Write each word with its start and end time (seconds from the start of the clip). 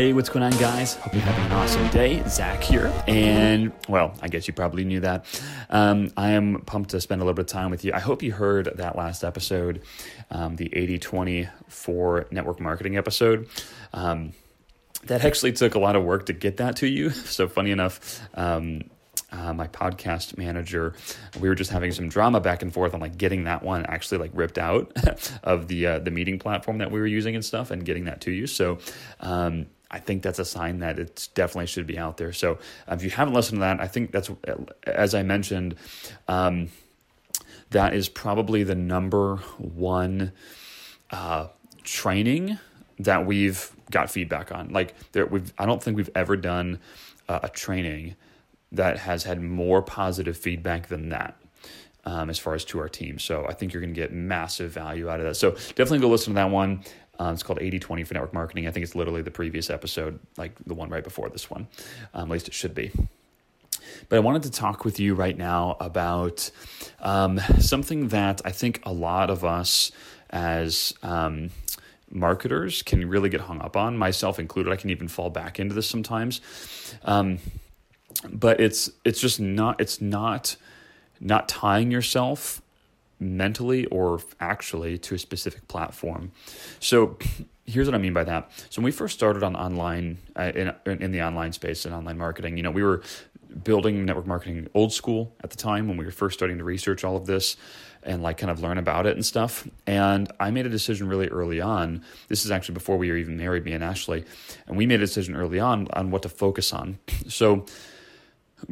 Hey, 0.00 0.14
what's 0.14 0.30
going 0.30 0.42
on, 0.42 0.58
guys? 0.58 0.94
Hope 0.94 1.12
you're 1.12 1.20
having 1.20 1.44
an 1.44 1.52
awesome 1.52 1.86
day. 1.88 2.26
Zach 2.26 2.62
here. 2.62 2.90
And, 3.06 3.70
well, 3.86 4.14
I 4.22 4.28
guess 4.28 4.48
you 4.48 4.54
probably 4.54 4.82
knew 4.82 5.00
that. 5.00 5.26
Um, 5.68 6.10
I 6.16 6.30
am 6.30 6.62
pumped 6.62 6.92
to 6.92 7.02
spend 7.02 7.20
a 7.20 7.24
little 7.24 7.34
bit 7.34 7.42
of 7.42 7.48
time 7.48 7.70
with 7.70 7.84
you. 7.84 7.92
I 7.92 7.98
hope 7.98 8.22
you 8.22 8.32
heard 8.32 8.72
that 8.76 8.96
last 8.96 9.22
episode, 9.24 9.82
um, 10.30 10.56
the 10.56 10.74
80 10.74 11.00
20 11.00 11.48
for 11.68 12.26
network 12.30 12.60
marketing 12.60 12.96
episode. 12.96 13.46
Um, 13.92 14.32
that 15.04 15.22
actually 15.22 15.52
took 15.52 15.74
a 15.74 15.78
lot 15.78 15.96
of 15.96 16.02
work 16.02 16.24
to 16.26 16.32
get 16.32 16.56
that 16.56 16.76
to 16.76 16.86
you. 16.86 17.10
So, 17.10 17.46
funny 17.46 17.70
enough, 17.70 18.22
um, 18.32 18.84
uh, 19.30 19.52
my 19.52 19.68
podcast 19.68 20.38
manager, 20.38 20.94
we 21.38 21.50
were 21.50 21.54
just 21.54 21.72
having 21.72 21.92
some 21.92 22.08
drama 22.08 22.40
back 22.40 22.62
and 22.62 22.72
forth 22.72 22.94
on 22.94 23.00
like 23.00 23.18
getting 23.18 23.44
that 23.44 23.62
one 23.62 23.84
actually 23.84 24.16
like 24.16 24.30
ripped 24.32 24.56
out 24.56 24.96
of 25.42 25.68
the 25.68 25.86
uh, 25.86 25.98
the 25.98 26.10
meeting 26.10 26.38
platform 26.38 26.78
that 26.78 26.90
we 26.90 27.00
were 27.00 27.06
using 27.06 27.34
and 27.34 27.44
stuff, 27.44 27.70
and 27.70 27.84
getting 27.84 28.06
that 28.06 28.22
to 28.22 28.30
you. 28.30 28.46
So. 28.46 28.78
Um, 29.20 29.66
I 29.90 29.98
think 29.98 30.22
that's 30.22 30.38
a 30.38 30.44
sign 30.44 30.78
that 30.80 30.98
it 30.98 31.28
definitely 31.34 31.66
should 31.66 31.86
be 31.86 31.98
out 31.98 32.16
there. 32.16 32.32
So 32.32 32.58
uh, 32.88 32.94
if 32.94 33.02
you 33.02 33.10
haven't 33.10 33.34
listened 33.34 33.56
to 33.56 33.60
that, 33.60 33.80
I 33.80 33.88
think 33.88 34.12
that's 34.12 34.30
as 34.84 35.14
I 35.14 35.22
mentioned, 35.22 35.74
um, 36.28 36.68
that 37.70 37.94
is 37.94 38.08
probably 38.08 38.62
the 38.62 38.74
number 38.74 39.36
one 39.58 40.32
uh, 41.10 41.48
training 41.82 42.58
that 43.00 43.26
we've 43.26 43.70
got 43.90 44.10
feedback 44.10 44.52
on. 44.52 44.68
Like 44.68 44.94
there, 45.12 45.26
we've 45.26 45.52
I 45.58 45.66
don't 45.66 45.82
think 45.82 45.96
we've 45.96 46.10
ever 46.14 46.36
done 46.36 46.78
uh, 47.28 47.40
a 47.42 47.48
training 47.48 48.14
that 48.72 48.98
has 48.98 49.24
had 49.24 49.42
more 49.42 49.82
positive 49.82 50.36
feedback 50.36 50.86
than 50.88 51.08
that. 51.08 51.36
Um, 52.06 52.30
as 52.30 52.38
far 52.38 52.54
as 52.54 52.64
to 52.64 52.78
our 52.78 52.88
team. 52.88 53.18
So 53.18 53.44
I 53.46 53.52
think 53.52 53.74
you're 53.74 53.82
going 53.82 53.92
to 53.92 54.00
get 54.00 54.10
massive 54.10 54.72
value 54.72 55.10
out 55.10 55.20
of 55.20 55.26
that. 55.26 55.34
So 55.34 55.50
definitely 55.50 55.98
go 55.98 56.08
listen 56.08 56.32
to 56.32 56.36
that 56.36 56.50
one. 56.50 56.82
Uh, 57.20 57.32
it's 57.32 57.42
called 57.42 57.58
80 57.60 57.78
20 57.78 58.04
for 58.04 58.14
network 58.14 58.32
marketing. 58.32 58.66
I 58.66 58.70
think 58.70 58.82
it's 58.82 58.94
literally 58.94 59.20
the 59.20 59.30
previous 59.30 59.68
episode, 59.68 60.18
like 60.38 60.52
the 60.66 60.74
one 60.74 60.88
right 60.88 61.04
before 61.04 61.28
this 61.28 61.50
one. 61.50 61.68
Um, 62.14 62.24
at 62.24 62.30
least 62.30 62.48
it 62.48 62.54
should 62.54 62.74
be. 62.74 62.90
But 64.08 64.16
I 64.16 64.20
wanted 64.20 64.42
to 64.44 64.50
talk 64.50 64.84
with 64.84 64.98
you 64.98 65.14
right 65.14 65.36
now 65.36 65.76
about 65.80 66.50
um, 67.00 67.38
something 67.58 68.08
that 68.08 68.40
I 68.44 68.52
think 68.52 68.80
a 68.84 68.92
lot 68.92 69.28
of 69.28 69.44
us 69.44 69.92
as 70.30 70.94
um, 71.02 71.50
marketers 72.10 72.82
can 72.82 73.08
really 73.08 73.28
get 73.28 73.42
hung 73.42 73.60
up 73.60 73.76
on, 73.76 73.98
myself 73.98 74.38
included. 74.38 74.72
I 74.72 74.76
can 74.76 74.88
even 74.88 75.08
fall 75.08 75.28
back 75.28 75.60
into 75.60 75.74
this 75.74 75.86
sometimes. 75.86 76.40
Um, 77.04 77.38
but 78.28 78.60
it's 78.60 78.90
it's 79.04 79.20
just 79.20 79.40
not 79.40 79.80
it's 79.80 80.00
not 80.00 80.56
not 81.20 81.48
tying 81.48 81.90
yourself 81.90 82.62
mentally 83.20 83.86
or 83.86 84.20
actually 84.40 84.98
to 84.98 85.14
a 85.14 85.18
specific 85.18 85.68
platform. 85.68 86.32
So 86.80 87.18
here's 87.66 87.86
what 87.86 87.94
I 87.94 87.98
mean 87.98 88.14
by 88.14 88.24
that. 88.24 88.50
So 88.70 88.80
when 88.80 88.86
we 88.86 88.92
first 88.92 89.14
started 89.14 89.42
on 89.42 89.54
online 89.54 90.18
uh, 90.36 90.52
in 90.54 90.74
in 90.86 91.12
the 91.12 91.22
online 91.22 91.52
space 91.52 91.84
and 91.84 91.94
online 91.94 92.18
marketing, 92.18 92.56
you 92.56 92.62
know, 92.62 92.70
we 92.70 92.82
were 92.82 93.02
building 93.64 94.04
network 94.04 94.26
marketing 94.26 94.68
old 94.74 94.92
school 94.92 95.34
at 95.42 95.50
the 95.50 95.56
time 95.56 95.88
when 95.88 95.96
we 95.96 96.04
were 96.04 96.12
first 96.12 96.38
starting 96.38 96.58
to 96.58 96.64
research 96.64 97.04
all 97.04 97.16
of 97.16 97.26
this 97.26 97.56
and 98.02 98.22
like 98.22 98.38
kind 98.38 98.50
of 98.50 98.62
learn 98.62 98.78
about 98.78 99.06
it 99.06 99.14
and 99.14 99.26
stuff. 99.26 99.68
And 99.86 100.30
I 100.40 100.50
made 100.50 100.66
a 100.66 100.70
decision 100.70 101.08
really 101.08 101.28
early 101.28 101.60
on. 101.60 102.02
This 102.28 102.44
is 102.44 102.50
actually 102.50 102.74
before 102.74 102.96
we 102.96 103.10
were 103.10 103.16
even 103.16 103.36
married, 103.36 103.64
me 103.64 103.72
and 103.72 103.84
Ashley, 103.84 104.24
and 104.66 104.76
we 104.76 104.86
made 104.86 105.00
a 105.00 105.06
decision 105.06 105.36
early 105.36 105.60
on 105.60 105.88
on 105.92 106.10
what 106.10 106.22
to 106.22 106.28
focus 106.28 106.72
on. 106.72 106.98
So 107.28 107.66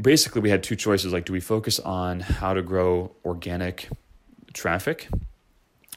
basically 0.01 0.43
we 0.43 0.51
had 0.51 0.63
two 0.63 0.77
choices 0.77 1.13
like 1.13 1.25
do 1.25 1.33
we 1.33 1.41
focus 1.41 1.79
on 1.81 2.21
how 2.21 2.53
to 2.53 2.61
grow 2.61 3.13
organic 3.25 3.89
traffic 4.59 5.09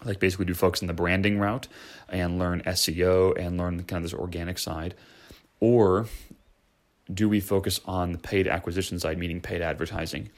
like 0.05 0.19
basically 0.19 0.45
do 0.45 0.53
focus 0.53 0.81
on 0.81 0.87
the 0.87 0.93
branding 0.93 1.39
route 1.39 1.67
and 2.09 2.39
learn 2.39 2.61
SEO 2.61 3.37
and 3.37 3.57
learn 3.57 3.83
kind 3.83 4.03
of 4.03 4.11
this 4.11 4.19
organic 4.19 4.57
side 4.57 4.95
or 5.59 6.07
do 7.13 7.27
we 7.27 7.39
focus 7.39 7.79
on 7.85 8.11
the 8.11 8.17
paid 8.17 8.47
acquisition 8.47 8.99
side 8.99 9.17
meaning 9.17 9.41
paid 9.41 9.61
advertising 9.61 10.29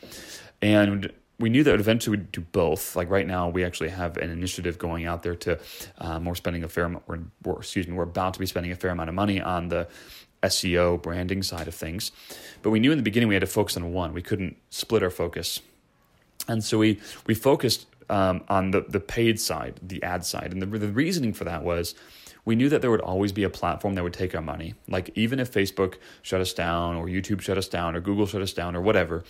and 0.62 1.12
we 1.39 1.50
knew 1.50 1.63
that 1.63 1.79
eventually 1.79 2.17
we'd 2.17 2.31
do 2.31 2.41
both. 2.41 2.95
Like 2.95 3.09
right 3.09 3.25
now, 3.25 3.50
we 3.50 3.63
actually 3.63 3.89
have 3.89 4.17
an 4.17 4.29
initiative 4.29 4.78
going 4.78 5.06
out 5.06 5.23
there 5.23 5.35
to 5.35 5.59
um, 5.97 6.25
we're 6.25 6.35
spending 6.35 6.63
a 6.63 6.69
fair 6.69 6.85
amount. 6.85 7.03
We're, 7.07 7.57
excuse 7.57 7.88
me, 7.88 7.94
we're 7.95 8.03
about 8.03 8.35
to 8.35 8.39
be 8.39 8.45
spending 8.45 8.72
a 8.72 8.75
fair 8.75 8.91
amount 8.91 9.09
of 9.09 9.16
money 9.16 9.41
on 9.41 9.69
the 9.69 9.88
SEO 10.44 11.01
branding 11.01 11.44
side 11.44 11.67
of 11.67 11.75
things. 11.75 12.12
But 12.62 12.69
we 12.69 12.79
knew 12.79 12.91
in 12.91 12.97
the 12.97 13.03
beginning 13.03 13.29
we 13.29 13.35
had 13.35 13.41
to 13.41 13.47
focus 13.47 13.75
on 13.78 13.91
one. 13.94 14.13
We 14.13 14.22
couldn't 14.22 14.57
split 14.69 15.03
our 15.03 15.09
focus. 15.09 15.59
And 16.47 16.63
so 16.63 16.78
we, 16.78 17.00
we 17.25 17.33
focused 17.33 17.88
um, 18.09 18.43
on 18.49 18.71
the, 18.71 18.81
the 18.81 18.99
paid 18.99 19.39
side, 19.39 19.79
the 19.81 20.01
ad 20.03 20.25
side. 20.25 20.51
And 20.51 20.61
the, 20.61 20.65
the 20.65 20.87
reasoning 20.87 21.33
for 21.33 21.43
that 21.43 21.63
was 21.63 21.95
we 22.45 22.55
knew 22.55 22.69
that 22.69 22.81
there 22.81 22.91
would 22.91 23.01
always 23.01 23.31
be 23.31 23.43
a 23.43 23.49
platform 23.49 23.95
that 23.95 24.03
would 24.03 24.13
take 24.13 24.35
our 24.35 24.41
money. 24.41 24.75
Like 24.87 25.11
even 25.15 25.39
if 25.39 25.51
Facebook 25.51 25.95
shut 26.21 26.41
us 26.41 26.53
down 26.53 26.95
or 26.95 27.07
YouTube 27.07 27.41
shut 27.41 27.57
us 27.57 27.67
down 27.67 27.95
or 27.95 28.01
Google 28.01 28.25
shut 28.25 28.41
us 28.41 28.53
down 28.53 28.75
or 28.75 28.81
whatever, 28.81 29.23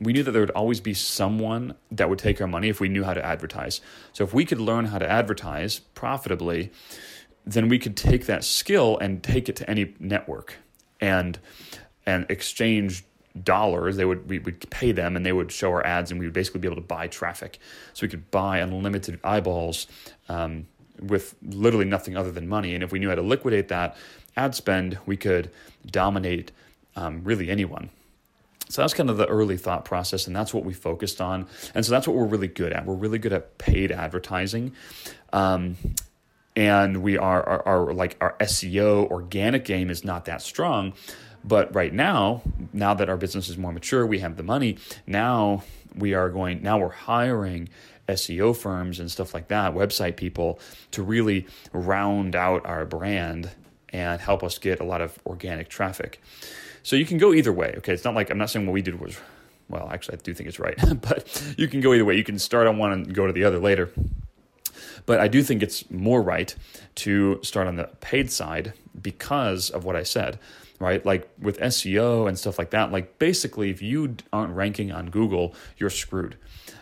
we 0.00 0.12
knew 0.12 0.22
that 0.22 0.30
there 0.30 0.40
would 0.40 0.50
always 0.50 0.80
be 0.80 0.94
someone 0.94 1.74
that 1.90 2.08
would 2.08 2.18
take 2.18 2.40
our 2.40 2.46
money 2.46 2.68
if 2.68 2.80
we 2.80 2.88
knew 2.88 3.04
how 3.04 3.14
to 3.14 3.24
advertise. 3.24 3.80
So 4.12 4.24
if 4.24 4.32
we 4.32 4.44
could 4.44 4.60
learn 4.60 4.86
how 4.86 4.98
to 4.98 5.08
advertise 5.08 5.80
profitably, 5.80 6.70
then 7.44 7.68
we 7.68 7.78
could 7.78 7.96
take 7.96 8.26
that 8.26 8.44
skill 8.44 8.96
and 8.98 9.22
take 9.22 9.48
it 9.48 9.56
to 9.56 9.68
any 9.68 9.94
network 9.98 10.56
and 11.00 11.38
and 12.06 12.26
exchange 12.28 13.04
dollars 13.42 13.96
they 13.96 14.04
would 14.04 14.28
we 14.28 14.38
would 14.38 14.68
pay 14.70 14.92
them 14.92 15.16
and 15.16 15.24
they 15.24 15.32
would 15.32 15.50
show 15.50 15.70
our 15.70 15.84
ads 15.86 16.10
and 16.10 16.20
we 16.20 16.26
would 16.26 16.34
basically 16.34 16.60
be 16.60 16.68
able 16.68 16.76
to 16.76 16.82
buy 16.86 17.06
traffic 17.06 17.58
so 17.94 18.04
we 18.04 18.08
could 18.08 18.30
buy 18.30 18.58
unlimited 18.58 19.18
eyeballs 19.24 19.86
um, 20.28 20.66
with 21.00 21.34
literally 21.42 21.86
nothing 21.86 22.16
other 22.16 22.30
than 22.30 22.46
money 22.46 22.74
and 22.74 22.84
if 22.84 22.92
we 22.92 22.98
knew 22.98 23.08
how 23.08 23.14
to 23.14 23.22
liquidate 23.22 23.68
that 23.68 23.96
ad 24.36 24.54
spend 24.54 24.98
we 25.06 25.16
could 25.16 25.50
dominate 25.86 26.52
um, 26.96 27.22
really 27.24 27.48
anyone 27.48 27.88
so 28.72 28.80
that's 28.80 28.94
kind 28.94 29.10
of 29.10 29.18
the 29.18 29.26
early 29.26 29.58
thought 29.58 29.84
process, 29.84 30.26
and 30.26 30.34
that's 30.34 30.54
what 30.54 30.64
we 30.64 30.72
focused 30.72 31.20
on. 31.20 31.46
And 31.74 31.84
so 31.84 31.92
that's 31.92 32.08
what 32.08 32.16
we're 32.16 32.24
really 32.24 32.48
good 32.48 32.72
at. 32.72 32.86
We're 32.86 32.94
really 32.94 33.18
good 33.18 33.34
at 33.34 33.58
paid 33.58 33.92
advertising. 33.92 34.72
Um, 35.30 35.76
and 36.56 37.02
we 37.02 37.18
are 37.18 37.42
our, 37.46 37.68
our 37.68 37.92
like 37.92 38.16
our 38.22 38.34
SEO 38.40 39.10
organic 39.10 39.66
game 39.66 39.90
is 39.90 40.04
not 40.04 40.24
that 40.24 40.40
strong. 40.40 40.94
But 41.44 41.74
right 41.74 41.92
now, 41.92 42.42
now 42.72 42.94
that 42.94 43.08
our 43.08 43.16
business 43.16 43.48
is 43.48 43.58
more 43.58 43.72
mature, 43.72 44.06
we 44.06 44.20
have 44.20 44.36
the 44.36 44.42
money. 44.42 44.78
Now 45.06 45.64
we 45.94 46.14
are 46.14 46.30
going. 46.30 46.62
Now 46.62 46.78
we're 46.78 46.90
hiring 46.90 47.68
SEO 48.08 48.56
firms 48.56 49.00
and 49.00 49.10
stuff 49.10 49.34
like 49.34 49.48
that, 49.48 49.74
website 49.74 50.16
people, 50.16 50.58
to 50.92 51.02
really 51.02 51.46
round 51.72 52.36
out 52.36 52.64
our 52.66 52.84
brand 52.84 53.50
and 53.90 54.20
help 54.20 54.42
us 54.42 54.58
get 54.58 54.80
a 54.80 54.84
lot 54.84 55.00
of 55.00 55.18
organic 55.26 55.68
traffic. 55.68 56.20
So 56.82 56.96
you 56.96 57.04
can 57.04 57.18
go 57.18 57.32
either 57.32 57.52
way. 57.52 57.74
Okay, 57.78 57.92
it's 57.92 58.04
not 58.04 58.14
like 58.14 58.30
I'm 58.30 58.38
not 58.38 58.50
saying 58.50 58.66
what 58.66 58.72
we 58.72 58.82
did 58.82 59.00
was 59.00 59.18
well, 59.68 59.88
actually, 59.90 60.18
I 60.18 60.20
do 60.22 60.34
think 60.34 60.48
it's 60.48 60.58
right, 60.58 60.78
but 61.00 61.54
you 61.56 61.66
can 61.66 61.80
go 61.80 61.94
either 61.94 62.04
way. 62.04 62.16
You 62.16 62.24
can 62.24 62.38
start 62.38 62.66
on 62.66 62.78
one 62.78 62.92
and 62.92 63.14
go 63.14 63.26
to 63.26 63.32
the 63.32 63.44
other 63.44 63.58
later. 63.58 63.90
But 65.06 65.18
I 65.18 65.28
do 65.28 65.42
think 65.42 65.62
it's 65.62 65.90
more 65.90 66.22
right 66.22 66.54
to 66.96 67.40
start 67.42 67.66
on 67.66 67.76
the 67.76 67.88
paid 68.00 68.30
side 68.30 68.74
because 69.00 69.70
of 69.70 69.84
what 69.84 69.96
I 69.96 70.02
said, 70.02 70.38
right? 70.82 71.04
Like 71.06 71.30
with 71.40 71.58
SEO 71.60 72.28
and 72.28 72.38
stuff 72.38 72.58
like 72.58 72.70
that, 72.70 72.90
like 72.90 73.18
basically, 73.18 73.70
if 73.70 73.80
you 73.80 74.16
aren't 74.32 74.54
ranking 74.54 74.90
on 74.90 75.10
Google, 75.10 75.54
you're 75.78 75.90
screwed. 75.90 76.36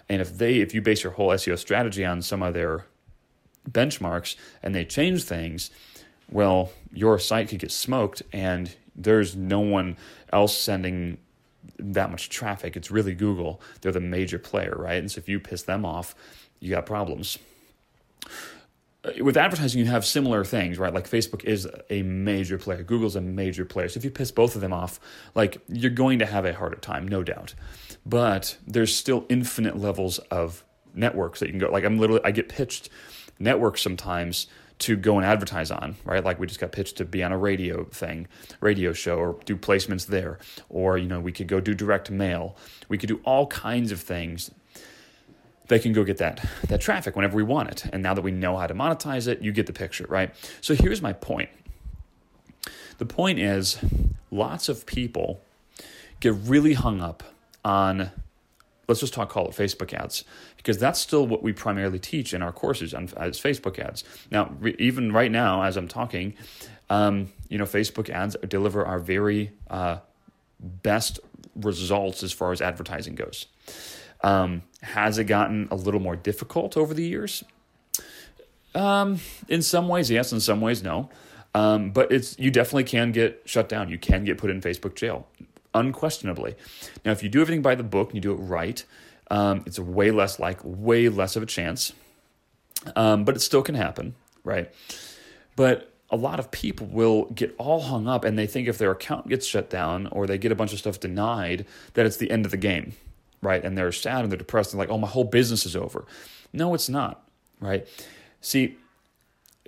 And 0.09 0.23
if 0.23 0.39
they, 0.39 0.57
if 0.57 0.75
you 0.75 0.81
base 0.81 1.05
your 1.05 1.13
whole 1.13 1.29
SEO 1.29 1.59
strategy 1.59 2.05
on 2.05 2.23
some 2.23 2.43
of 2.43 2.55
their 2.55 2.87
benchmarks 3.71 4.37
and 4.63 4.75
they 4.75 4.85
change 4.85 5.25
things, 5.25 5.71
well, 6.31 6.73
your 6.93 7.19
site 7.19 7.49
could 7.49 7.59
get 7.59 7.71
smoked 7.71 8.23
and 8.33 8.75
there's 8.97 9.37
no 9.37 9.61
one 9.61 9.97
else 10.33 10.57
sending 10.57 11.19
that 11.79 12.11
much 12.11 12.31
traffic. 12.31 12.77
It's 12.77 12.91
really 12.91 13.15
Google. 13.15 13.61
They're 13.83 13.93
the 13.93 14.01
major 14.01 14.39
player, 14.39 14.75
right? 14.79 14.99
And 14.99 15.11
so 15.11 15.19
if 15.19 15.29
you 15.29 15.39
piss 15.39 15.63
them 15.63 15.85
off, 15.85 16.15
you 16.59 16.71
got 16.71 16.87
problems. 16.87 17.39
Uh, 19.05 19.25
with 19.25 19.37
advertising, 19.37 19.81
you 19.81 19.87
have 19.87 20.05
similar 20.05 20.45
things, 20.45 20.79
right? 20.79 20.93
Like 20.93 21.09
Facebook 21.09 21.45
is 21.45 21.69
a 21.89 22.03
major 22.03 22.59
player, 22.59 22.83
Google's 22.83 23.17
a 23.17 23.21
major 23.21 23.65
player. 23.65 23.89
So 23.89 23.99
if 23.99 24.05
you 24.05 24.11
piss 24.11 24.31
both 24.31 24.55
of 24.55 24.61
them 24.61 24.73
off, 24.73 25.01
like 25.35 25.59
you're 25.69 25.91
going 25.91 26.19
to 26.19 26.27
have 26.27 26.45
a 26.45 26.53
harder 26.53 26.77
time, 26.77 27.09
no 27.09 27.23
doubt. 27.23 27.55
But 28.05 28.57
there's 28.67 28.95
still 28.95 29.27
infinite 29.29 29.77
levels 29.77 30.19
of 30.31 30.65
networks 30.95 31.41
that 31.41 31.47
you 31.47 31.53
can 31.53 31.61
go. 31.61 31.71
Like 31.71 31.85
I'm 31.85 31.99
literally, 31.99 32.23
I 32.25 32.31
get 32.31 32.49
pitched 32.49 32.89
networks 33.39 33.81
sometimes 33.81 34.47
to 34.81 34.97
go 34.97 35.19
and 35.19 35.27
advertise 35.27 35.71
on, 35.71 35.97
right? 36.05 36.25
Like 36.25 36.39
we 36.41 36.47
just 36.47 36.59
got 36.59 36.73
pitched 36.73 36.97
to 36.97 37.05
be 37.05 37.23
on 37.23 37.33
a 37.33 37.39
radio 37.39 37.85
thing, 37.85 38.27
radio 38.61 38.93
show, 38.93 39.19
or 39.19 39.39
do 39.45 39.57
placements 39.57 40.07
there, 40.07 40.39
or 40.69 40.97
you 40.99 41.07
know 41.07 41.21
we 41.21 41.33
could 41.33 41.49
go 41.49 41.61
do 41.61 41.75
direct 41.75 42.11
mail. 42.11 42.57
We 42.89 42.99
could 42.99 43.09
do 43.09 43.21
all 43.25 43.47
kinds 43.47 43.93
of 43.93 44.01
things. 44.01 44.51
They 45.71 45.79
can 45.79 45.93
go 45.93 46.03
get 46.03 46.17
that 46.19 46.45
that 46.67 46.81
traffic 46.81 47.15
whenever 47.15 47.37
we 47.37 47.45
want 47.45 47.69
it, 47.71 47.85
and 47.93 48.03
now 48.03 48.13
that 48.13 48.23
we 48.23 48.33
know 48.33 48.57
how 48.57 48.67
to 48.67 48.75
monetize 48.75 49.29
it, 49.29 49.41
you 49.41 49.53
get 49.53 49.67
the 49.67 49.73
picture, 49.73 50.05
right? 50.09 50.35
So 50.61 50.75
here's 50.75 51.01
my 51.01 51.13
point. 51.13 51.49
The 52.99 53.07
point 53.07 53.39
is, 53.39 53.79
lots 54.33 54.69
of 54.69 54.85
people 54.85 55.41
get 56.19 56.35
really 56.35 56.75
hung 56.75 57.01
up 57.01 57.23
on 57.65 58.11
let's 58.89 58.99
just 58.99 59.15
talk 59.15 59.29
call 59.29 59.47
it 59.47 59.53
Facebook 59.53 59.95
ads 59.95 60.25
because 60.57 60.77
that's 60.77 60.99
still 60.99 61.25
what 61.25 61.41
we 61.41 61.53
primarily 61.53 62.01
teach 62.01 62.35
in 62.35 62.43
our 62.43 62.51
courses 62.51 62.93
on 62.93 63.09
as 63.17 63.41
Facebook 63.41 63.79
ads. 63.79 64.03
Now, 64.29 64.53
re- 64.59 64.75
even 64.81 65.13
right 65.13 65.31
now, 65.31 65.63
as 65.63 65.77
I'm 65.77 65.87
talking, 65.87 66.35
um, 66.89 67.33
you 67.49 67.59
know, 67.59 67.65
Facebook 67.65 68.11
ads 68.11 68.37
deliver 68.49 68.85
our 68.85 68.99
very 68.99 69.53
uh, 69.71 69.99
best 70.59 71.21
results 71.55 72.25
as 72.25 72.33
far 72.33 72.51
as 72.51 72.61
advertising 72.61 73.15
goes. 73.15 73.47
Um, 74.23 74.63
has 74.83 75.19
it 75.19 75.25
gotten 75.25 75.69
a 75.71 75.77
little 75.77 76.01
more 76.01 76.17
difficult 76.17 76.77
over 76.77 76.95
the 76.95 77.05
years? 77.05 77.45
Um, 78.75 79.21
in 79.49 79.63
some 79.63 79.89
ways, 79.89 80.11
yes. 80.11 80.33
In 80.33 80.41
some 80.41 80.61
ways, 80.61 80.83
no. 80.83 81.11
Um, 81.55 81.91
but 81.91 82.13
it's 82.13 82.39
you 82.39 82.51
definitely 82.51 82.85
can 82.85 83.13
get 83.13 83.43
shut 83.45 83.69
down. 83.69 83.89
You 83.89 83.99
can 83.99 84.25
get 84.25 84.39
put 84.39 84.51
in 84.51 84.61
Facebook 84.61 84.95
jail 84.95 85.27
unquestionably. 85.75 86.55
Now, 87.05 87.13
if 87.13 87.23
you 87.23 87.29
do 87.29 87.41
everything 87.41 87.63
by 87.63 87.75
the 87.75 87.83
book 87.83 88.11
and 88.11 88.17
you 88.17 88.21
do 88.21 88.33
it 88.33 88.37
right, 88.37 88.85
um, 89.31 89.63
it's 89.67 89.79
way 89.79 90.11
less 90.11 90.39
like, 90.39 90.59
way 90.63 91.09
less 91.09 91.37
of 91.37 91.43
a 91.43 91.47
chance. 91.47 91.93
Um, 92.97 93.25
but 93.25 93.37
it 93.37 93.41
still 93.41 93.63
can 93.63 93.75
happen, 93.75 94.15
right? 94.45 94.73
But 95.57 95.93
a 96.11 96.17
lot 96.17 96.41
of 96.41 96.51
people 96.51 96.87
will 96.87 97.27
get 97.27 97.55
all 97.59 97.83
hung 97.83 98.09
up 98.09 98.25
and 98.25 98.39
they 98.39 98.47
think 98.47 98.67
if 98.67 98.79
their 98.79 98.91
account 98.91 99.29
gets 99.29 99.47
shut 99.47 99.71
down 99.71 100.09
or 100.09 100.27
they 100.27 100.39
get 100.39 100.51
a 100.51 100.55
bunch 100.57 100.73
of 100.73 100.79
stuff 100.79 100.99
denied, 100.99 101.67
that 101.95 102.07
it's 102.07 102.17
the 102.17 102.31
end 102.31 102.45
of 102.45 102.51
the 102.51 102.57
game, 102.57 102.95
right? 103.43 103.65
And 103.65 103.77
they're 103.77 103.93
sad 103.93 104.23
and 104.23 104.31
they're 104.31 104.39
depressed 104.39 104.73
and 104.73 104.79
like, 104.79 104.91
oh, 104.91 104.99
my 104.99 105.09
whole 105.09 105.25
business 105.25 105.67
is 105.67 105.77
over. 105.77 106.07
No, 106.53 106.75
it's 106.75 106.89
not, 106.89 107.29
right? 107.61 107.87
See, 108.41 108.77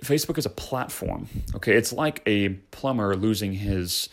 Facebook 0.03 0.37
is 0.37 0.45
a 0.45 0.49
platform. 0.49 1.27
Okay, 1.55 1.73
it's 1.73 1.93
like 1.93 2.21
a 2.25 2.49
plumber 2.71 3.15
losing 3.15 3.53
his 3.53 4.09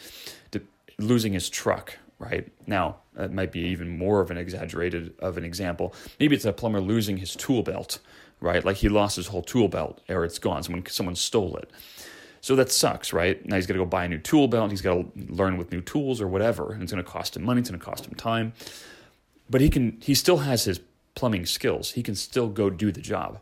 losing 1.01 1.33
his 1.33 1.49
truck, 1.49 1.97
right? 2.19 2.47
Now, 2.67 2.97
that 3.15 3.33
might 3.33 3.53
be 3.53 3.61
even 3.61 3.97
more 3.97 4.21
of 4.21 4.31
an 4.31 4.37
exaggerated 4.37 5.15
of 5.19 5.37
an 5.37 5.45
example. 5.45 5.95
Maybe 6.19 6.37
it's 6.37 6.45
a 6.45 6.53
plumber 6.53 6.81
losing 6.81 7.17
his 7.17 7.35
tool 7.35 7.63
belt, 7.63 7.99
right? 8.41 8.65
Like 8.65 8.77
he 8.77 8.89
lost 8.89 9.17
his 9.17 9.27
whole 9.27 9.43
tool 9.43 9.69
belt 9.69 10.01
or 10.09 10.25
it's 10.25 10.39
gone. 10.39 10.63
Someone 10.63 10.87
someone 10.87 11.17
stole 11.17 11.57
it. 11.57 11.71
So 12.43 12.57
that 12.57 12.71
sucks, 12.71 13.13
right? 13.13 13.45
Now 13.47 13.57
he's 13.57 13.67
got 13.67 13.75
to 13.75 13.81
go 13.81 13.85
buy 13.85 14.05
a 14.05 14.09
new 14.09 14.19
tool 14.19 14.49
belt. 14.49 14.71
He's 14.71 14.81
got 14.81 14.95
to 14.95 15.33
learn 15.33 15.59
with 15.59 15.73
new 15.73 15.83
tools 15.83 16.21
or 16.21 16.29
whatever. 16.29 16.73
And 16.73 16.83
it's 16.83 16.93
going 16.93 17.05
to 17.05 17.11
cost 17.11 17.37
him 17.37 17.43
money. 17.43 17.61
It's 17.61 17.69
going 17.69 17.79
to 17.79 17.85
cost 17.85 18.07
him 18.07 18.15
time. 18.15 18.55
But 19.51 19.61
he 19.61 19.69
can. 19.69 19.99
He 20.01 20.15
still 20.15 20.39
has 20.39 20.65
his 20.65 20.81
plumbing 21.15 21.45
skills. 21.45 21.93
He 21.93 22.03
can 22.03 22.15
still 22.15 22.49
go 22.49 22.71
do 22.71 22.91
the 22.93 23.01
job. 23.01 23.41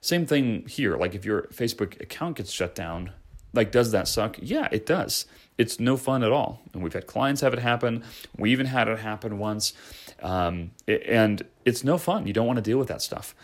Same 0.00 0.26
thing 0.26 0.66
here. 0.66 0.96
Like 0.96 1.14
if 1.14 1.24
your 1.24 1.42
Facebook 1.52 2.00
account 2.00 2.38
gets 2.38 2.50
shut 2.50 2.74
down, 2.74 3.12
like 3.52 3.70
does 3.70 3.92
that 3.92 4.08
suck? 4.08 4.38
Yeah, 4.40 4.68
it 4.72 4.86
does 4.86 5.26
it's 5.60 5.78
no 5.78 5.98
fun 5.98 6.24
at 6.24 6.32
all. 6.32 6.62
And 6.72 6.82
we've 6.82 6.94
had 6.94 7.06
clients 7.06 7.42
have 7.42 7.52
it 7.52 7.58
happen. 7.58 8.02
We 8.38 8.50
even 8.50 8.64
had 8.64 8.88
it 8.88 8.98
happen 8.98 9.38
once. 9.38 9.74
Um, 10.22 10.70
and 10.88 11.44
it's 11.66 11.84
no 11.84 11.98
fun. 11.98 12.26
You 12.26 12.32
don't 12.32 12.46
want 12.46 12.56
to 12.56 12.62
deal 12.62 12.78
with 12.78 12.88
that 12.88 13.02
stuff. 13.02 13.34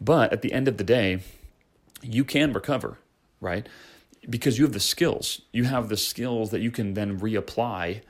But 0.00 0.32
at 0.32 0.42
the 0.42 0.52
end 0.52 0.66
of 0.66 0.76
the 0.76 0.82
day, 0.82 1.20
you 2.02 2.24
can 2.24 2.52
recover, 2.52 2.98
right? 3.40 3.68
Because 4.28 4.58
you 4.58 4.64
have 4.64 4.72
the 4.72 4.80
skills. 4.80 5.42
You 5.52 5.62
have 5.62 5.88
the 5.88 5.96
skills 5.96 6.50
that 6.50 6.62
you 6.62 6.72
can 6.72 6.94
then 6.94 7.20
reapply 7.20 8.00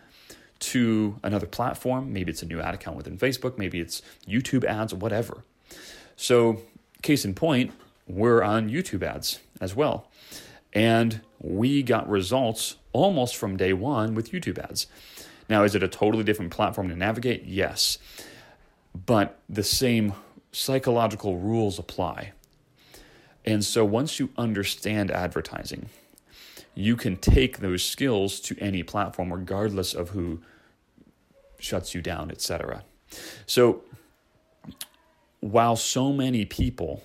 to 0.62 1.18
another 1.22 1.46
platform. 1.46 2.12
Maybe 2.12 2.30
it's 2.30 2.42
a 2.42 2.46
new 2.46 2.60
ad 2.60 2.74
account 2.74 2.96
within 2.96 3.18
Facebook, 3.18 3.58
maybe 3.58 3.80
it's 3.80 4.00
YouTube 4.26 4.64
ads, 4.64 4.94
whatever. 4.94 5.44
So, 6.16 6.62
case 7.02 7.24
in 7.24 7.34
point, 7.34 7.72
we're 8.06 8.42
on 8.42 8.70
YouTube 8.70 9.02
ads 9.02 9.40
as 9.60 9.74
well. 9.74 10.08
And 10.72 11.20
we 11.40 11.82
got 11.82 12.08
results 12.08 12.76
almost 12.92 13.36
from 13.36 13.56
day 13.56 13.72
one 13.72 14.14
with 14.14 14.30
YouTube 14.30 14.58
ads. 14.58 14.86
Now, 15.48 15.64
is 15.64 15.74
it 15.74 15.82
a 15.82 15.88
totally 15.88 16.24
different 16.24 16.52
platform 16.52 16.88
to 16.88 16.96
navigate? 16.96 17.44
Yes. 17.44 17.98
But 18.94 19.38
the 19.48 19.64
same 19.64 20.14
psychological 20.52 21.38
rules 21.38 21.78
apply. 21.78 22.32
And 23.44 23.64
so 23.64 23.84
once 23.84 24.20
you 24.20 24.30
understand 24.36 25.10
advertising, 25.10 25.88
you 26.74 26.96
can 26.96 27.16
take 27.16 27.58
those 27.58 27.82
skills 27.82 28.40
to 28.40 28.56
any 28.60 28.82
platform 28.82 29.32
regardless 29.32 29.94
of 29.94 30.10
who 30.10 30.40
shuts 31.62 31.94
you 31.94 32.02
down, 32.02 32.30
etc. 32.30 32.84
So 33.46 33.82
while 35.40 35.76
so 35.76 36.12
many 36.12 36.44
people 36.44 37.02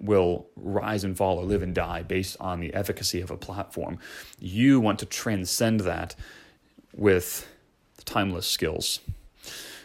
will 0.00 0.46
rise 0.56 1.04
and 1.04 1.16
fall 1.16 1.38
or 1.38 1.44
live 1.44 1.62
and 1.62 1.74
die 1.74 2.02
based 2.02 2.36
on 2.40 2.60
the 2.60 2.72
efficacy 2.74 3.20
of 3.20 3.30
a 3.30 3.36
platform. 3.36 3.98
You 4.38 4.80
want 4.80 4.98
to 5.00 5.06
transcend 5.06 5.80
that 5.80 6.14
with 6.94 7.48
timeless 8.04 8.46
skills. 8.46 9.00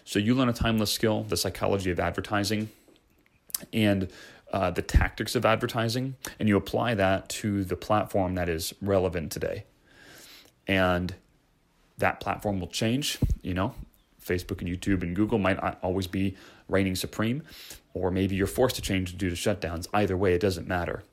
So 0.04 0.20
you 0.20 0.36
learn 0.36 0.50
a 0.50 0.54
timeless 0.54 0.92
skill, 0.92 1.24
the 1.24 1.38
psychology 1.38 1.92
of 1.92 2.00
advertising, 2.00 2.70
and 3.72 4.10
uh, 4.52 4.72
the 4.72 4.82
tactics 4.82 5.36
of 5.36 5.46
advertising, 5.46 6.16
and 6.40 6.50
you 6.50 6.58
apply 6.58 6.96
that 6.96 7.30
to 7.30 7.64
the 7.64 7.78
platform 7.78 8.36
that 8.36 8.50
is 8.50 8.74
relevant 8.82 9.32
today. 9.32 9.64
And 10.68 11.16
that 12.02 12.20
platform 12.20 12.60
will 12.60 12.68
change, 12.68 13.18
you 13.42 13.54
know, 13.54 13.74
Facebook 14.24 14.62
and 14.62 14.70
YouTube 14.70 15.02
and 15.02 15.16
Google 15.16 15.40
might 15.40 15.62
not 15.62 15.80
always 15.82 16.08
be 16.08 16.36
reigning 16.68 16.96
supreme, 16.96 17.44
or 17.94 18.12
maybe 18.12 18.36
you're 18.36 18.48
forced 18.48 18.76
to 18.76 18.82
change 18.82 19.18
due 19.18 19.30
to 19.30 19.36
shutdowns. 19.36 19.88
Either 19.94 20.16
way, 20.16 20.34
it 20.34 20.42
doesn't 20.42 20.68
matter. 20.68 21.04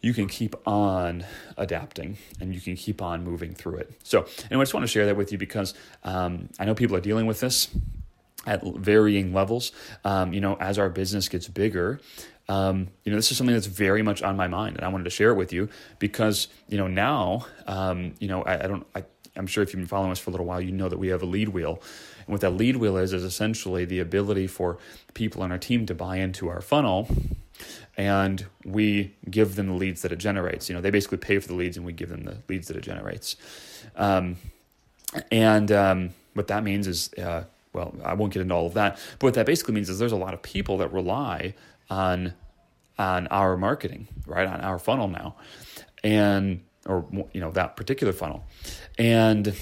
You 0.00 0.14
can 0.14 0.28
keep 0.28 0.54
on 0.68 1.24
adapting 1.56 2.16
and 2.40 2.54
you 2.54 2.60
can 2.60 2.76
keep 2.76 3.02
on 3.02 3.24
moving 3.24 3.54
through 3.54 3.76
it. 3.76 3.92
So, 4.04 4.26
anyway, 4.50 4.62
I 4.62 4.64
just 4.64 4.74
want 4.74 4.84
to 4.84 4.88
share 4.88 5.06
that 5.06 5.16
with 5.16 5.32
you 5.32 5.38
because 5.38 5.74
um, 6.04 6.48
I 6.58 6.64
know 6.64 6.74
people 6.74 6.96
are 6.96 7.00
dealing 7.00 7.26
with 7.26 7.40
this 7.40 7.68
at 8.46 8.62
varying 8.62 9.32
levels. 9.34 9.72
Um, 10.04 10.32
you 10.32 10.40
know, 10.40 10.56
as 10.56 10.78
our 10.78 10.88
business 10.88 11.28
gets 11.28 11.48
bigger, 11.48 12.00
um, 12.48 12.88
you 13.02 13.10
know, 13.10 13.16
this 13.16 13.30
is 13.32 13.36
something 13.36 13.54
that's 13.54 13.66
very 13.66 14.02
much 14.02 14.22
on 14.22 14.36
my 14.36 14.46
mind, 14.46 14.76
and 14.76 14.84
I 14.84 14.88
wanted 14.88 15.04
to 15.04 15.10
share 15.10 15.30
it 15.30 15.34
with 15.34 15.52
you 15.52 15.68
because, 15.98 16.46
you 16.68 16.78
know, 16.78 16.86
now, 16.86 17.46
um, 17.66 18.14
you 18.20 18.28
know, 18.28 18.42
I, 18.42 18.64
I 18.64 18.66
don't, 18.68 18.86
I, 18.94 19.04
I'm 19.36 19.46
sure 19.46 19.62
if 19.62 19.72
you've 19.72 19.80
been 19.80 19.86
following 19.86 20.12
us 20.12 20.18
for 20.18 20.30
a 20.30 20.32
little 20.32 20.46
while, 20.46 20.60
you 20.60 20.72
know 20.72 20.88
that 20.88 20.98
we 20.98 21.08
have 21.08 21.22
a 21.22 21.26
lead 21.26 21.50
wheel. 21.50 21.80
And 22.18 22.28
what 22.28 22.40
that 22.40 22.50
lead 22.50 22.76
wheel 22.76 22.96
is, 22.96 23.12
is 23.12 23.24
essentially 23.24 23.84
the 23.84 24.00
ability 24.00 24.46
for 24.46 24.78
people 25.14 25.42
on 25.42 25.52
our 25.52 25.58
team 25.58 25.86
to 25.86 25.94
buy 25.94 26.16
into 26.16 26.48
our 26.48 26.60
funnel 26.60 27.08
and 27.96 28.46
we 28.64 29.14
give 29.30 29.56
them 29.56 29.68
the 29.68 29.72
leads 29.72 30.02
that 30.02 30.12
it 30.12 30.18
generates. 30.18 30.68
You 30.68 30.74
know, 30.74 30.80
they 30.80 30.90
basically 30.90 31.18
pay 31.18 31.38
for 31.38 31.48
the 31.48 31.54
leads 31.54 31.76
and 31.76 31.86
we 31.86 31.92
give 31.92 32.10
them 32.10 32.24
the 32.24 32.38
leads 32.48 32.68
that 32.68 32.76
it 32.76 32.82
generates. 32.82 33.36
Um, 33.96 34.36
and 35.30 35.72
um, 35.72 36.10
what 36.34 36.48
that 36.48 36.62
means 36.62 36.86
is, 36.86 37.12
uh, 37.14 37.44
well, 37.72 37.94
I 38.04 38.14
won't 38.14 38.32
get 38.32 38.42
into 38.42 38.54
all 38.54 38.66
of 38.66 38.74
that, 38.74 38.98
but 39.18 39.28
what 39.28 39.34
that 39.34 39.46
basically 39.46 39.74
means 39.74 39.88
is 39.88 39.98
there's 39.98 40.12
a 40.12 40.16
lot 40.16 40.34
of 40.34 40.42
people 40.42 40.78
that 40.78 40.92
rely 40.92 41.54
on 41.88 42.34
on 42.98 43.26
our 43.26 43.58
marketing, 43.58 44.08
right, 44.26 44.48
on 44.48 44.62
our 44.62 44.78
funnel 44.78 45.06
now, 45.06 45.36
and 46.02 46.62
or 46.86 47.06
you 47.32 47.40
know 47.40 47.50
that 47.52 47.76
particular 47.76 48.12
funnel, 48.12 48.44
and 48.98 49.54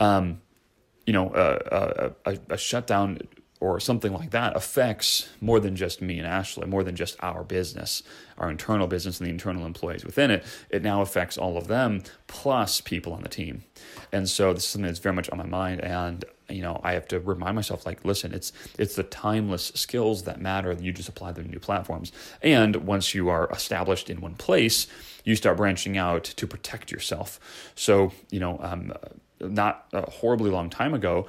um, 0.00 0.40
you 1.06 1.12
know, 1.12 1.32
a, 1.34 2.12
a, 2.24 2.38
a 2.50 2.56
shutdown 2.56 3.18
or 3.60 3.78
something 3.78 4.12
like 4.12 4.30
that 4.30 4.56
affects 4.56 5.28
more 5.40 5.60
than 5.60 5.76
just 5.76 6.00
me 6.00 6.18
and 6.18 6.26
Ashley, 6.26 6.66
more 6.66 6.82
than 6.82 6.96
just 6.96 7.16
our 7.20 7.44
business, 7.44 8.02
our 8.38 8.50
internal 8.50 8.86
business 8.86 9.20
and 9.20 9.26
the 9.26 9.30
internal 9.30 9.66
employees 9.66 10.04
within 10.04 10.30
it. 10.30 10.44
It 10.70 10.82
now 10.82 11.02
affects 11.02 11.36
all 11.36 11.58
of 11.58 11.68
them 11.68 12.02
plus 12.26 12.80
people 12.80 13.12
on 13.12 13.22
the 13.22 13.28
team. 13.28 13.64
And 14.12 14.28
so 14.28 14.54
this 14.54 14.64
is 14.64 14.70
something 14.70 14.86
that's 14.86 14.98
very 14.98 15.14
much 15.14 15.28
on 15.30 15.38
my 15.38 15.46
mind. 15.46 15.80
And 15.82 16.24
you 16.48 16.62
know, 16.62 16.80
I 16.82 16.94
have 16.94 17.06
to 17.08 17.20
remind 17.20 17.54
myself, 17.54 17.86
like, 17.86 18.04
listen, 18.04 18.34
it's 18.34 18.52
it's 18.78 18.96
the 18.96 19.02
timeless 19.02 19.66
skills 19.74 20.24
that 20.24 20.40
matter. 20.40 20.72
You 20.72 20.92
just 20.92 21.08
apply 21.08 21.32
them 21.32 21.44
to 21.44 21.50
new 21.50 21.60
platforms. 21.60 22.12
And 22.42 22.76
once 22.76 23.14
you 23.14 23.28
are 23.28 23.48
established 23.50 24.10
in 24.10 24.20
one 24.20 24.34
place, 24.34 24.86
you 25.24 25.36
start 25.36 25.56
branching 25.56 25.96
out 25.96 26.24
to 26.24 26.46
protect 26.46 26.90
yourself. 26.90 27.38
So, 27.74 28.12
you 28.30 28.40
know, 28.40 28.58
um, 28.60 28.92
not 29.40 29.86
a 29.92 30.10
horribly 30.10 30.50
long 30.50 30.70
time 30.70 30.94
ago, 30.94 31.28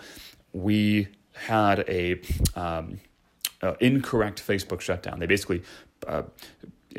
we 0.53 1.07
had 1.47 1.79
a 1.87 2.21
um, 2.55 2.99
uh, 3.61 3.73
incorrect 3.79 4.45
Facebook 4.45 4.81
shutdown. 4.81 5.19
They 5.19 5.25
basically 5.25 5.63
uh, 6.07 6.23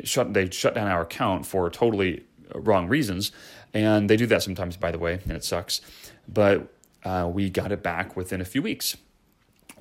shut 0.03 0.33
they 0.33 0.49
shut 0.49 0.75
down 0.75 0.87
our 0.87 1.01
account 1.01 1.45
for 1.45 1.69
totally 1.69 2.23
wrong 2.55 2.87
reasons, 2.87 3.31
and 3.73 4.09
they 4.09 4.17
do 4.17 4.25
that 4.27 4.43
sometimes, 4.43 4.77
by 4.77 4.91
the 4.91 4.99
way, 4.99 5.19
and 5.23 5.33
it 5.33 5.43
sucks. 5.43 5.81
But 6.27 6.67
uh, 7.03 7.29
we 7.31 7.49
got 7.49 7.71
it 7.71 7.83
back 7.83 8.15
within 8.15 8.41
a 8.41 8.45
few 8.45 8.61
weeks. 8.61 8.97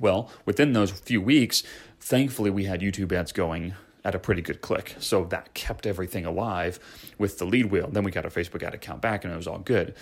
Well, 0.00 0.30
within 0.44 0.72
those 0.72 0.90
few 0.90 1.20
weeks, 1.20 1.62
thankfully, 2.00 2.50
we 2.50 2.64
had 2.64 2.80
YouTube 2.80 3.12
ads 3.12 3.32
going 3.32 3.74
at 4.04 4.14
a 4.14 4.18
pretty 4.18 4.42
good 4.42 4.60
click. 4.60 4.96
So 4.98 5.24
that 5.26 5.54
kept 5.54 5.86
everything 5.86 6.24
alive 6.24 6.80
with 7.18 7.38
the 7.38 7.44
lead 7.44 7.66
wheel. 7.66 7.88
Then 7.90 8.04
we 8.04 8.10
got 8.10 8.24
our 8.24 8.30
Facebook 8.30 8.62
ad 8.62 8.74
account 8.74 9.00
back 9.00 9.24
and 9.24 9.32
it 9.32 9.36
was 9.36 9.46
all 9.46 9.58
good. 9.58 9.94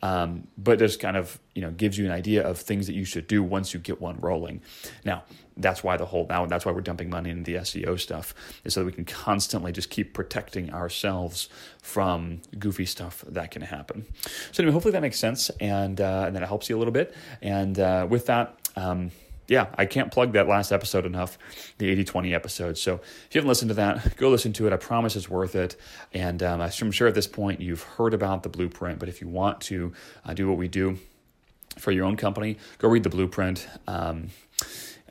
Um, 0.00 0.48
but 0.56 0.78
just 0.78 1.00
kind 1.00 1.16
of, 1.16 1.38
you 1.54 1.62
know, 1.62 1.70
gives 1.70 1.98
you 1.98 2.06
an 2.06 2.12
idea 2.12 2.46
of 2.46 2.58
things 2.58 2.86
that 2.86 2.94
you 2.94 3.04
should 3.04 3.26
do 3.26 3.42
once 3.42 3.74
you 3.74 3.80
get 3.80 4.00
one 4.00 4.18
rolling. 4.20 4.62
Now, 5.04 5.24
that's 5.56 5.84
why 5.84 5.98
the 5.98 6.06
whole 6.06 6.26
now 6.30 6.46
that's 6.46 6.64
why 6.64 6.72
we're 6.72 6.80
dumping 6.80 7.10
money 7.10 7.28
into 7.28 7.52
the 7.52 7.58
SEO 7.58 8.00
stuff 8.00 8.34
is 8.64 8.72
so 8.72 8.80
that 8.80 8.86
we 8.86 8.92
can 8.92 9.04
constantly 9.04 9.70
just 9.70 9.90
keep 9.90 10.14
protecting 10.14 10.72
ourselves 10.72 11.50
from 11.82 12.40
goofy 12.58 12.86
stuff 12.86 13.22
that 13.28 13.50
can 13.50 13.60
happen. 13.60 14.06
So 14.52 14.62
anyway, 14.62 14.72
hopefully 14.72 14.92
that 14.92 15.02
makes 15.02 15.18
sense 15.18 15.50
and 15.60 16.00
uh, 16.00 16.24
and 16.26 16.36
that 16.36 16.42
helps 16.44 16.70
you 16.70 16.76
a 16.76 16.78
little 16.78 16.92
bit. 16.92 17.14
And 17.42 17.78
uh, 17.78 18.06
with 18.08 18.26
that. 18.26 18.58
Um, 18.76 19.10
yeah, 19.52 19.66
I 19.76 19.84
can't 19.84 20.10
plug 20.10 20.32
that 20.32 20.48
last 20.48 20.72
episode 20.72 21.04
enough, 21.04 21.36
the 21.76 21.90
80 21.90 22.04
20 22.04 22.34
episode. 22.34 22.78
So 22.78 22.94
if 22.94 23.28
you 23.34 23.38
haven't 23.38 23.50
listened 23.50 23.68
to 23.68 23.74
that, 23.74 24.16
go 24.16 24.30
listen 24.30 24.54
to 24.54 24.66
it. 24.66 24.72
I 24.72 24.76
promise 24.76 25.14
it's 25.14 25.28
worth 25.28 25.54
it. 25.54 25.76
And 26.14 26.42
um, 26.42 26.62
I'm 26.62 26.90
sure 26.90 27.06
at 27.06 27.14
this 27.14 27.26
point 27.26 27.60
you've 27.60 27.82
heard 27.82 28.14
about 28.14 28.44
the 28.44 28.48
blueprint, 28.48 28.98
but 28.98 29.10
if 29.10 29.20
you 29.20 29.28
want 29.28 29.60
to 29.62 29.92
uh, 30.24 30.32
do 30.32 30.48
what 30.48 30.56
we 30.56 30.68
do 30.68 30.96
for 31.76 31.92
your 31.92 32.06
own 32.06 32.16
company, 32.16 32.56
go 32.78 32.88
read 32.88 33.02
the 33.02 33.10
blueprint. 33.10 33.68
Um, 33.86 34.30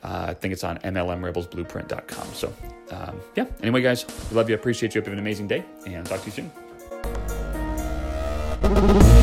uh, 0.02 0.26
I 0.30 0.34
think 0.34 0.52
it's 0.52 0.64
on 0.64 0.78
MLMRebelsBlueprint.com. 0.78 2.26
So, 2.34 2.52
um, 2.90 3.20
yeah. 3.36 3.46
Anyway, 3.60 3.80
guys, 3.82 4.04
love 4.32 4.48
you. 4.48 4.56
Appreciate 4.56 4.96
you. 4.96 5.00
Have 5.00 5.12
an 5.12 5.20
amazing 5.20 5.46
day, 5.46 5.64
and 5.86 6.04
talk 6.04 6.20
to 6.22 6.26
you 6.26 6.32
soon. 8.62 9.21